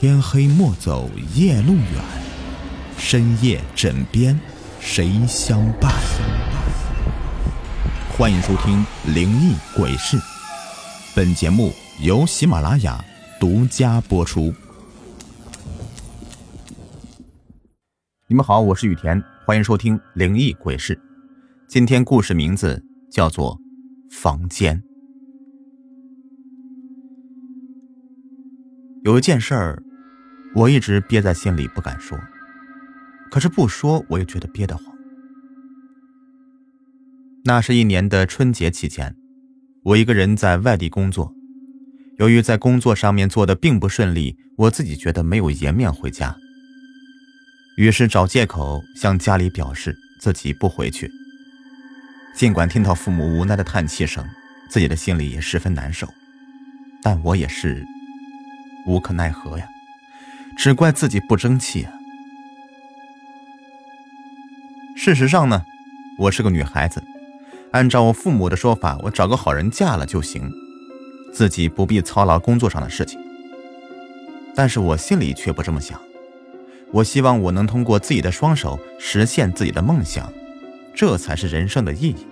[0.00, 1.82] 天黑莫走夜路远，
[2.96, 4.38] 深夜枕边
[4.78, 5.92] 谁相伴？
[8.16, 8.78] 欢迎收听
[9.12, 10.16] 《灵异鬼事》，
[11.16, 13.04] 本节目由喜马拉雅
[13.40, 14.54] 独家播出。
[18.28, 20.94] 你们好，我是雨田，欢迎收听《灵异鬼事》。
[21.68, 23.56] 今天故事名字叫做
[24.16, 24.76] 《房间》。
[29.02, 29.82] 有一件事儿，
[30.58, 32.18] 我一直憋在心里不敢说，
[33.30, 34.84] 可是不说我也觉得憋得慌。
[37.44, 39.14] 那是一年的春节期间，
[39.84, 41.32] 我一个人在外地工作，
[42.18, 46.36] 由于在工作上面做的并不顺利，我自己觉得没有颜面回家，
[47.76, 51.08] 于是找借口向家里表示自己不回去。
[52.34, 54.26] 尽管听到父母无奈的叹气声，
[54.68, 56.08] 自己的心里也十分难受，
[57.00, 57.86] 但我也是。
[58.86, 59.68] 无可奈何呀，
[60.58, 61.92] 只怪自己不争气啊。
[64.96, 65.64] 事实上呢，
[66.18, 67.00] 我是个女孩子，
[67.70, 70.50] 按照我父母的说法，我找个好人嫁了就行，
[71.32, 73.20] 自己不必操劳工作上的事情。
[74.56, 75.96] 但是我心里却不这么想，
[76.90, 80.32] 我希望我能通过自己的双手实现自己的梦想，
[80.92, 82.26] 这才是人生的意义。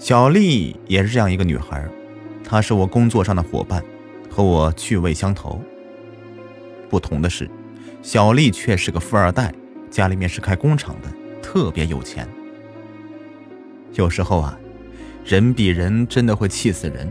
[0.00, 1.88] 小丽也是这样一个女孩。
[2.42, 3.84] 她是我工作上的伙伴，
[4.36, 5.58] 和我趣味相投。
[6.90, 7.50] 不同的是，
[8.02, 9.50] 小丽却是个富二代，
[9.90, 11.08] 家里面是开工厂的，
[11.40, 12.28] 特别有钱。
[13.94, 14.58] 有时候啊，
[15.24, 17.10] 人比人真的会气死人。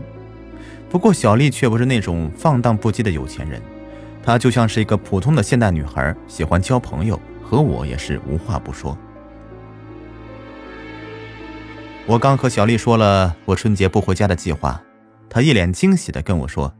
[0.88, 3.60] 不过小丽却不是那种放荡不羁的有钱人，
[4.22, 8.96] 她就像是一个普通的现代女孩，喜欢交朋友，和我也是无话不说。
[12.06, 14.80] 我刚和小丽说了我春节不回家的计划。
[15.28, 16.72] 她一脸惊喜的跟我说：“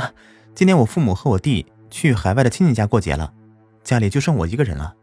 [0.00, 0.12] 啊，
[0.54, 3.32] 今年我父母和我弟去海外的亲戚家过节了，
[3.84, 4.94] 家里就剩我一个人了。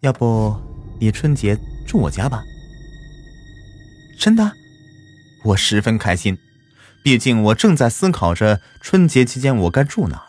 [0.00, 0.58] 要不
[0.98, 2.42] 你春节住我家吧？”
[4.18, 4.52] 真的，
[5.44, 6.38] 我十分开心，
[7.04, 10.22] 毕竟我正在思考着春节期间我该住哪儿。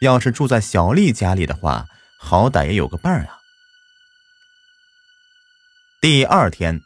[0.00, 1.86] 要是住在小丽家里的话，
[2.18, 3.38] 好歹也有个伴儿啊。
[6.00, 6.80] 第二天，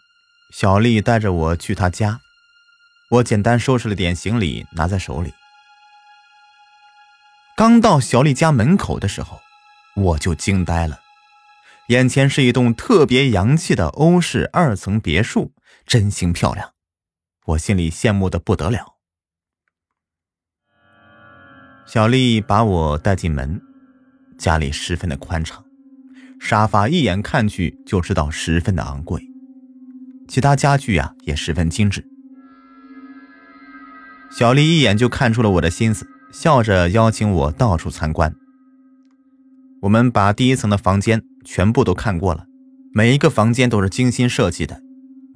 [0.53, 2.21] 小丽带着我去她家。
[3.11, 5.33] 我简单收拾了点行李，拿在手里。
[7.57, 9.41] 刚到小丽家门口的时候，
[9.95, 10.99] 我就惊呆了，
[11.89, 15.53] 眼前是一栋特别洋气的欧式二层别墅，
[15.87, 16.73] 真心漂亮，
[17.47, 18.97] 我心里羡慕的不得了。
[21.87, 23.63] 小丽把我带进门，
[24.37, 25.65] 家里十分的宽敞，
[26.41, 29.23] 沙发一眼看去就知道十分的昂贵，
[30.27, 32.05] 其他家具啊也十分精致。
[34.37, 38.35] 小丽一眼就看出了我的心思，笑着邀请我到处参观。
[39.83, 42.47] 我们把第一层的房间全部都看过了，
[42.93, 44.83] 每一个房间都是精心设计的。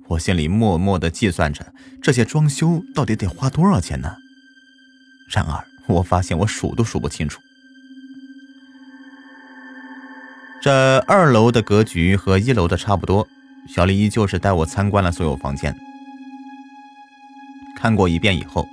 [0.09, 1.73] 我心里默默地计算着
[2.03, 4.17] 这些装修到底得花多少钱呢？
[5.31, 7.41] 然而，我发现我数都数不清楚。
[10.61, 13.29] 这二楼的格局和一楼的差不多。
[13.69, 15.77] 小丽依旧是带我参观了所有房间，
[17.77, 18.67] 看过一遍以后。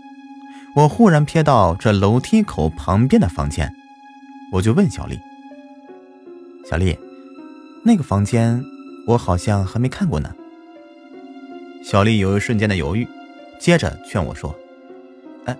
[0.75, 3.74] 我忽然瞥到这楼梯口旁边的房间，
[4.52, 5.18] 我就问小丽
[6.69, 7.00] ：“小丽，
[7.86, 8.62] 那个房间
[9.08, 10.36] 我好像还没看过呢。”
[11.81, 13.08] 小丽有一瞬间的犹豫，
[13.58, 14.53] 接着劝我说
[15.46, 15.56] ：“哎，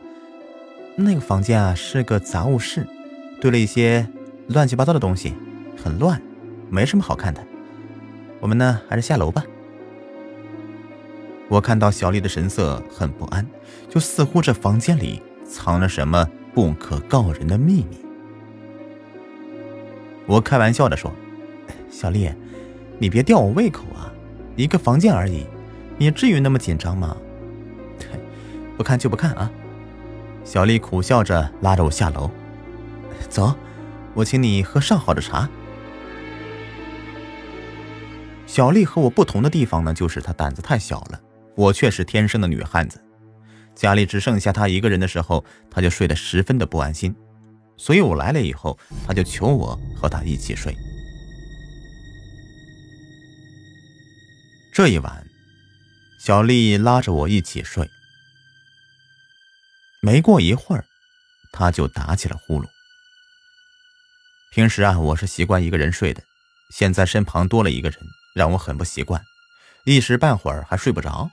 [0.98, 2.86] 那个房间啊是个杂物室，
[3.40, 4.06] 堆了一些
[4.48, 5.34] 乱七八糟的东西，
[5.82, 6.22] 很乱，
[6.70, 7.42] 没什么好看的。
[8.42, 9.46] 我们呢还是下楼吧。”
[11.48, 13.46] 我看到小丽的神色很不安，
[13.90, 17.98] 就似乎这房间里藏着什么不可告人的秘密。
[20.26, 21.12] 我开玩笑的说
[21.90, 22.32] ：“小丽，
[22.98, 24.12] 你别吊我胃口啊，
[24.56, 25.46] 一个房间而已，
[26.00, 27.16] 你至于那么紧张吗？”
[28.76, 29.52] 不看就不看啊！
[30.44, 32.30] 小丽苦笑着拉着我下楼，
[33.30, 33.54] 走，
[34.16, 35.48] 我请你喝上好的茶。
[38.48, 41.22] 小丽和我不同的地方呢，就是她胆子太小了。
[41.56, 43.02] 我却是天生的女汉子，
[43.74, 47.16] 家里只剩下她一个人的时候，她就睡得十分的不安心，
[47.78, 50.76] 所以我来了以后，她就求我和她一起睡。
[54.74, 55.26] 这一晚，
[56.20, 57.90] 小丽拉着我一起睡，
[60.02, 60.84] 没过一会儿，
[61.54, 62.68] 她就打起了呼噜。
[64.52, 66.22] 平时啊，我是习惯一个人睡的，
[66.72, 68.00] 现在身旁多了一个人，
[68.34, 69.22] 让我很不习惯，
[69.86, 71.30] 一时半会儿还睡不着。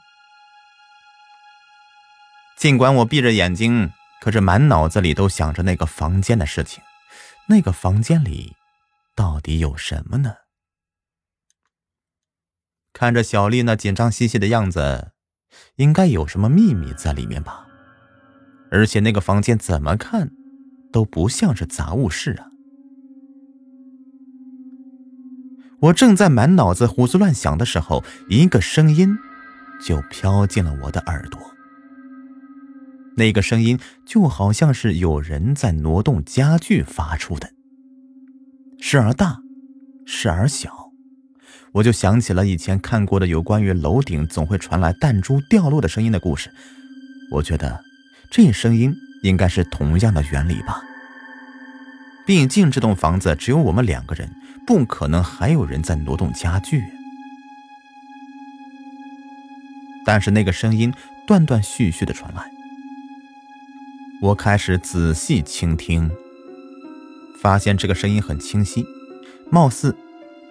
[2.63, 6.81] 尽管我闭着眼睛，可是满脑子里都想着那个房间的事情。
[7.49, 8.53] 那个房间里
[9.17, 10.33] 到底有什么呢？
[12.93, 15.11] 看着小丽那紧张兮兮的样子，
[15.75, 17.67] 应该有什么秘密在里面吧？
[18.71, 20.31] 而且那个房间怎么看
[20.93, 22.47] 都不像是杂物室啊！
[25.81, 29.19] 我正在满脑子胡思乱想的时候，一个声音
[29.85, 31.41] 就飘进了我的耳朵。
[33.17, 37.51] 那个声音就好像是有人在挪动家具发出的，
[38.81, 39.39] 时而大，
[40.07, 40.91] 时而小。
[41.73, 46.51] 我就想起了以前看过的有关于楼顶总会传来弹珠掉落的声音的故事。
[47.33, 47.81] 我觉得
[48.31, 50.83] 这声音应该是同样的原理吧。
[52.27, 54.31] 毕竟这栋房子只有我们两个人。
[54.65, 56.81] 不可能还有人在挪动家具，
[60.07, 60.95] 但是那个声音
[61.27, 62.49] 断断续续的传来。
[64.23, 66.09] 我开始仔细倾听，
[67.41, 68.87] 发现这个声音很清晰，
[69.51, 69.97] 貌似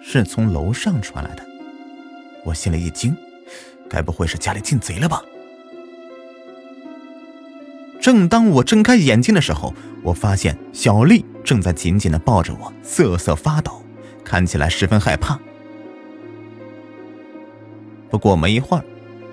[0.02, 1.42] 是从楼上传来的。
[2.44, 3.16] 我心里一惊，
[3.88, 5.22] 该不会是家里进贼了吧？
[7.98, 9.72] 正当我睁开眼睛的时候，
[10.02, 13.82] 我发现小丽正在紧紧的抱着我，瑟瑟发抖。
[14.22, 15.38] 看起来十分害怕，
[18.10, 18.84] 不过没一会儿，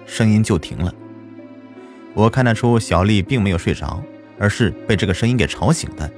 [0.05, 0.95] 声音就停了。
[2.13, 4.01] 我看得出小丽并没有睡着，
[4.39, 6.09] 而是被这个声音给吵醒的。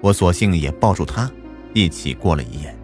[0.00, 1.30] 我索性也抱住他，
[1.72, 2.76] 一起过了一夜。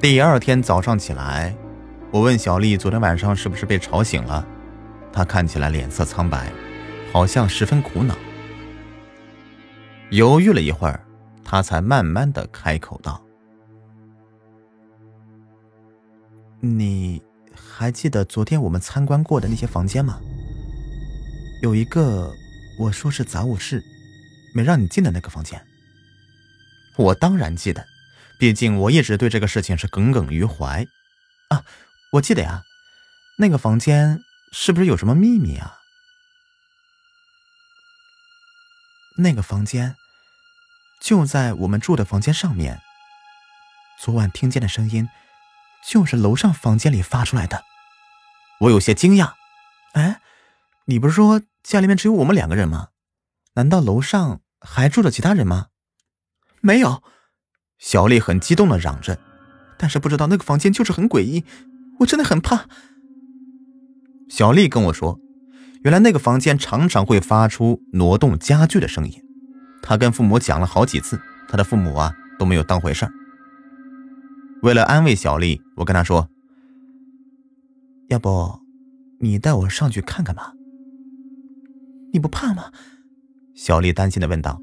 [0.00, 1.56] 第二天早上起来，
[2.10, 4.46] 我问小丽昨天晚上是不是被吵醒了，
[5.12, 6.52] 她看起来脸色苍白，
[7.10, 8.14] 好像十分苦恼。
[10.10, 11.00] 犹豫了一会儿，
[11.42, 13.20] 他才慢慢的开口道
[16.60, 17.22] ：“你
[17.56, 20.20] 还记得昨天我们参观过的那些房间吗？
[21.62, 22.34] 有一个
[22.78, 23.82] 我说是杂物室，
[24.54, 25.64] 没让你进的那个房间。
[26.96, 27.86] 我当然记得，
[28.38, 30.86] 毕竟我一直对这个事情是耿耿于怀。
[31.48, 31.64] 啊，
[32.12, 32.62] 我记得呀，
[33.38, 34.20] 那个房间
[34.52, 35.78] 是不是有什么秘密啊？
[39.18, 39.96] 那个房间。”
[41.02, 42.80] 就在我们住的房间上面。
[44.00, 45.06] 昨晚听见的声音，
[45.86, 47.64] 就是楼上房间里发出来的。
[48.60, 49.32] 我有些惊讶。
[49.92, 50.20] 哎，
[50.86, 52.88] 你不是说家里面只有我们两个人吗？
[53.54, 55.66] 难道楼上还住着其他人吗？
[56.60, 57.02] 没有。
[57.78, 59.18] 小丽很激动的嚷着。
[59.76, 61.44] 但是不知道那个房间就是很诡异，
[61.98, 62.66] 我真的很怕。
[64.30, 65.18] 小丽跟我说，
[65.82, 69.20] 原来那个房间常常会发出挪动家具的声音。
[69.82, 73.12] 她跟父母讲了好几次，她的父母啊都没有当回事儿。
[74.64, 76.30] 为了安慰小丽，我跟她说
[78.08, 78.60] ：“要不，
[79.20, 80.54] 你带我上去看看吧。”
[82.14, 82.72] 你不怕吗？
[83.54, 84.58] 小丽担心的问道。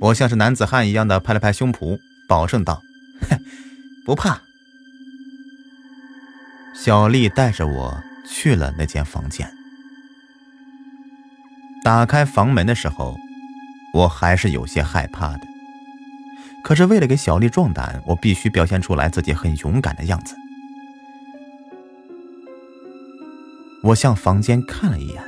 [0.00, 2.80] 我像是男子汉一样的拍了拍胸脯，保证道
[4.06, 4.40] ：“不怕。”
[6.74, 9.52] 小丽带着我去了那间房间。
[11.84, 13.14] 打开房门的时候。
[13.92, 15.40] 我还是有些害怕的，
[16.62, 20.34] 可是为了给小丽壮胆，我必须表现出来自己很勇敢的样子。
[23.82, 25.22] 我向房间看了一眼，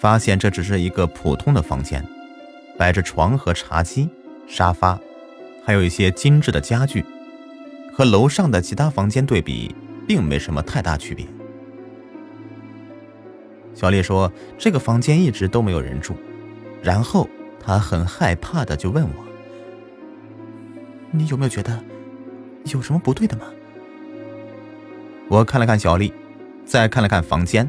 [0.00, 2.04] 发现这只是一个普通的房间，
[2.76, 4.08] 摆着床和茶几、
[4.48, 4.98] 沙发，
[5.64, 7.04] 还有一些精致的家具，
[7.92, 9.74] 和楼上的其他房间对比，
[10.08, 11.24] 并没什么太大区别。
[13.74, 16.16] 小丽说：“这个房间一直都没有人住。”
[16.82, 17.28] 然后
[17.64, 19.24] 她很害怕的就问我
[21.10, 21.82] ：“你有没有觉得
[22.64, 23.44] 有什么不对的吗？”
[25.28, 26.12] 我看了看小丽，
[26.64, 27.68] 再看了看房间，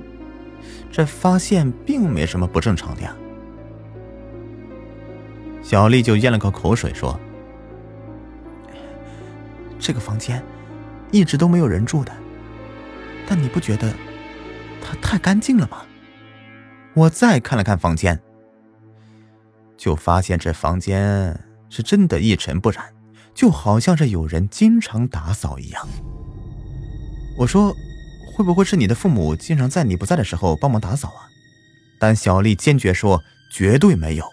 [0.91, 3.15] 这发现并没什么不正常的呀。
[5.61, 7.19] 小丽就咽了口口水说
[9.77, 10.41] ：“这个房间
[11.11, 12.11] 一直都没有人住的，
[13.27, 13.93] 但你不觉得
[14.81, 15.81] 它太干净了吗？”
[16.95, 18.19] 我再看了看房间。
[19.77, 22.83] 就发现这房间是真的一尘不染，
[23.39, 25.87] 就好像是有人经常打扫一样。
[27.37, 27.73] 我说
[28.35, 31.29] ：“会不会是你的父母经常在你不在的时候帮忙打扫啊？”
[32.01, 34.29] 但小丽坚决说：“绝对没有。”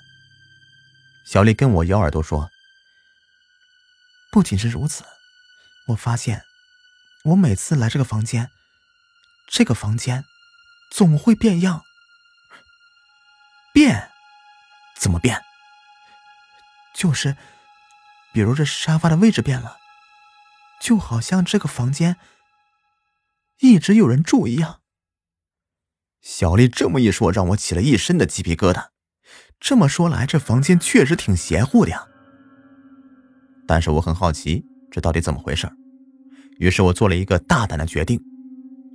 [1.24, 2.50] 小丽跟我咬耳朵说
[4.32, 5.04] ：“不仅是如此，
[5.86, 6.42] 我发现
[7.26, 8.50] 我每次来这个房间，
[9.46, 10.24] 这个房间
[10.90, 11.84] 总会变样，
[13.72, 14.10] 变。”
[14.98, 15.40] 怎么变？
[16.92, 17.36] 就是，
[18.36, 19.78] 比如这沙发的位置变了，
[20.78, 22.18] 就好像这个房间
[23.60, 24.80] 一直有人住一样。
[26.20, 28.88] 小丽这么一说，让我起了一身的鸡皮疙瘩。
[29.58, 32.06] 这么说来，这房间确实挺邪乎的呀。
[33.66, 35.66] 但是我很好奇，这到底怎么回事
[36.58, 38.20] 于是我做了一个大胆的决定。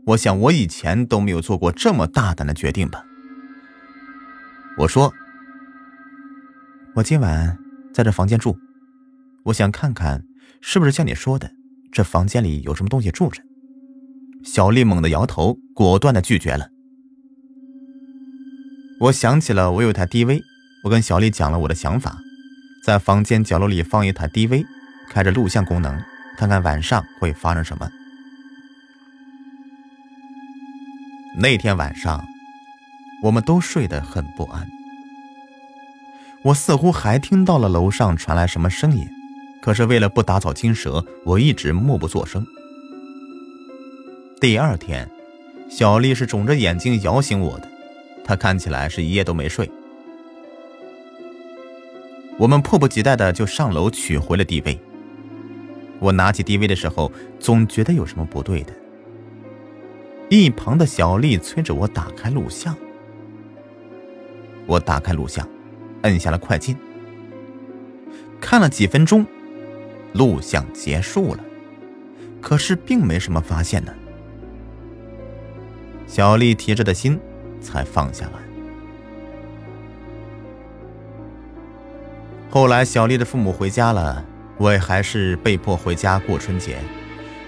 [0.05, 3.03] 我想，我以前都没有做过这么大胆的决定吧。
[4.77, 5.11] 我说
[6.93, 7.57] ：“我今晚
[7.91, 8.55] 在这房间住，
[9.45, 10.23] 我想看看
[10.61, 11.51] 是不是像你说的，
[11.91, 13.41] 这房间里有什么东西住着。”
[14.43, 16.69] 小丽猛地摇头，果断的拒绝了。
[19.01, 20.41] 我想起了我有台 DV，
[20.83, 22.17] 我跟小丽讲了我的想法，
[22.83, 24.63] 在房间角落里放一台 DV，
[25.09, 25.99] 开着录像功能，
[26.37, 27.89] 看看晚上会发生什么。
[31.39, 32.23] 那天晚上，
[33.23, 34.67] 我们都睡得很不安。
[36.45, 39.07] 我似乎还听到了楼上传来什么声音，
[39.61, 42.45] 可是为了不打草惊蛇，我一直默不作声。
[44.39, 45.09] 第二天，
[45.69, 47.69] 小丽是肿着眼睛摇醒我的，
[48.25, 49.69] 她看起来是一夜都没睡。
[52.39, 54.79] 我们迫不及待的就上楼取回了 DV。
[55.99, 58.73] 我拿起 DV 的时候，总觉得有什么不对的。
[60.29, 62.75] 一旁的小丽催着我打开录像。
[64.65, 65.47] 我打开录像，
[66.01, 66.75] 摁下了快进。
[68.39, 69.23] 看了几分钟，
[70.13, 71.43] 录像结束了，
[72.41, 73.93] 可是并没什么发现呢。
[76.07, 77.19] 小丽提着的心
[77.61, 78.33] 才放下来。
[82.49, 84.25] 后来，小丽的父母回家了，
[84.57, 86.77] 我也还是被迫回家过春节，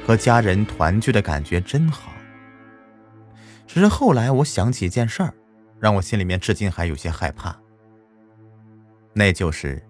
[0.08, 2.14] 和家人团聚的感觉真好。
[3.68, 5.34] 只是后来我想起一件事儿，
[5.80, 7.54] 让我心里面至今还有些害怕。
[9.14, 9.84] 那就是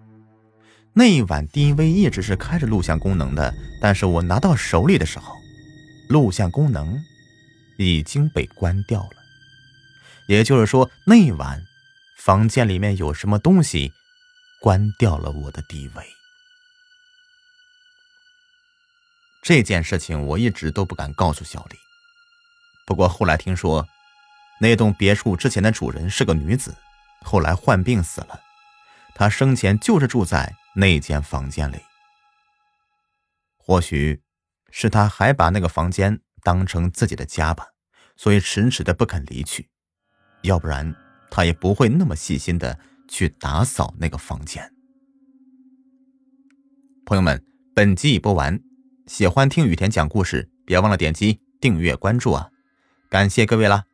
[0.96, 5.36] 那一晚，DV 一直是开着录像功能的，但是我拿到手里的时候，
[6.08, 6.96] 录像功能
[7.78, 9.16] 已经被关掉了。
[10.28, 11.60] 也就是说，那一晚
[12.18, 13.92] 房间里面有什么东西
[14.60, 15.90] 关掉了我的 DV。
[19.42, 21.76] 这件事情我一直都不敢告诉小丽。
[22.86, 23.84] 不过后来听说，
[24.60, 26.72] 那栋别墅之前的主人是个女子，
[27.22, 28.40] 后来患病死了。
[29.14, 31.76] 她生前就是住在那间房间里。
[33.56, 34.22] 或许，
[34.70, 37.68] 是他还把那个房间当成自己的家吧，
[38.16, 39.68] 所以迟迟的不肯离去。
[40.42, 40.94] 要不然，
[41.30, 42.78] 他也不会那么细心的
[43.08, 44.70] 去打扫那个房间。
[47.06, 47.42] 朋友们，
[47.74, 48.60] 本集已播完，
[49.06, 52.50] 喜欢听雨田讲故事，别忘了点击订阅关注啊！
[53.08, 53.93] 感谢各位了。